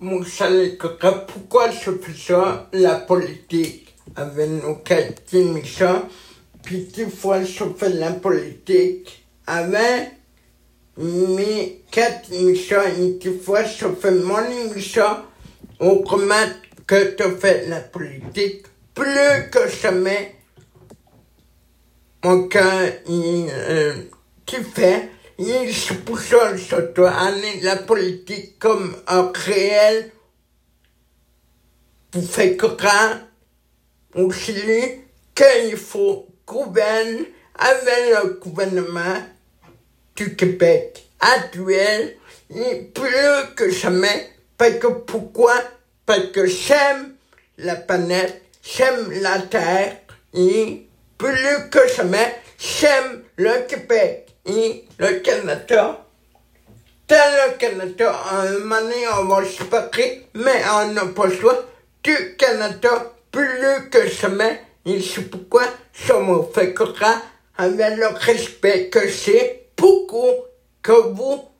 [0.00, 6.08] mon chalet pourquoi je fais ça, la politique, avec nos quatre méchants,
[6.62, 10.12] puis des fois je fais la politique avec
[10.96, 15.16] mes quatre méchants, et des fois je fais mon émission,
[15.78, 16.46] autrement
[16.86, 18.64] que tu fais la politique,
[18.94, 20.34] plus que jamais,
[22.24, 23.94] mon cœur, il, euh,
[24.46, 25.10] tu fais,
[25.42, 27.12] il se pousse sur toi,
[27.62, 30.12] la politique comme un réel,
[32.12, 33.20] vous faites croire
[34.14, 34.54] aussi
[35.34, 39.22] qu'il faut gouverner avec le gouvernement
[40.14, 41.06] du Québec.
[41.20, 42.16] Actuel,
[42.54, 45.54] et plus que jamais, parce que pourquoi?
[46.04, 47.14] Parce que j'aime
[47.58, 49.96] la planète, j'aime la Terre,
[50.34, 50.86] et
[51.16, 56.04] plus que jamais, j'aime le Québec et le Canada.
[57.06, 57.18] Tel
[57.48, 58.14] le Canada,
[58.60, 61.64] moment donné, on va se séparer, mais on n'a pas le
[62.02, 64.60] du Canada plus que jamais.
[64.86, 67.20] Et c'est pourquoi ça me fait croire
[67.58, 70.34] avec le respect que c'est beaucoup
[70.82, 71.50] que vous,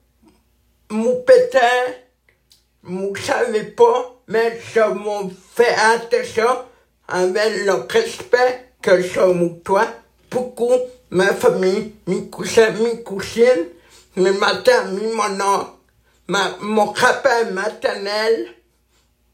[1.26, 1.94] pétard,
[2.82, 6.64] vous savez pas, mais ça me fait attention
[7.08, 9.86] avec le respect que je vous toi,
[10.30, 10.72] beaucoup
[11.10, 13.66] ma famille, mes cousins, mes cousines,
[14.16, 15.66] mes matins, mes mon
[16.28, 18.54] ma, mon rappel maternel,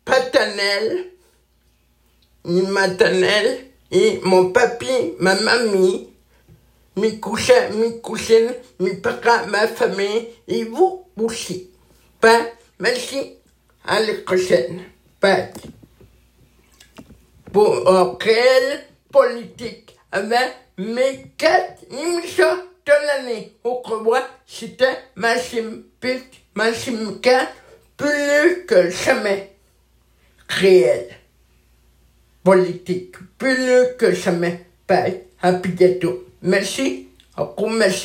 [0.05, 1.11] paternel,
[2.45, 6.09] maternel, et mon papy, ma mamie,
[6.97, 11.71] mes cousins, mes cousines, mes parents, ma famille, et vous aussi.
[12.21, 12.47] Ben,
[12.81, 13.35] merci.
[13.89, 14.83] À la prochaine.
[15.23, 15.53] Bye.
[17.53, 23.57] Pour réel politique avec mes quatre émissions de l'année.
[23.65, 27.29] Au revoir, c'était Maxime Pic, Maxime K,
[27.97, 29.57] plus que jamais
[30.49, 31.09] réel.
[32.45, 34.67] Politique, plus que jamais.
[34.87, 36.27] Bye, à bientôt.
[36.43, 38.05] Merci, encore merci.